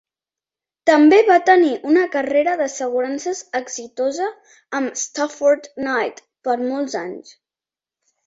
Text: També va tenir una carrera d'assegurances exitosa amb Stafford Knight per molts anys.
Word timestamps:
També 0.89 1.17
va 1.25 1.35
tenir 1.49 1.67
una 1.89 2.05
carrera 2.15 2.55
d'assegurances 2.61 3.41
exitosa 3.61 4.29
amb 4.79 4.97
Stafford 5.03 5.69
Knight 5.83 6.25
per 6.49 6.57
molts 6.63 6.97
anys. 7.05 7.33